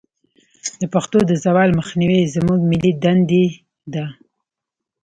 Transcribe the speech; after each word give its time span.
د 0.81 0.83
پښتو 0.93 1.17
د 1.25 1.31
زوال 1.43 1.69
مخنیوی 1.79 2.21
زموږ 2.35 2.59
ملي 2.71 2.91
دندې 3.03 3.45
ده. 3.93 4.05